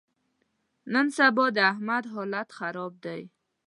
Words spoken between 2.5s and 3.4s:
خراب دی.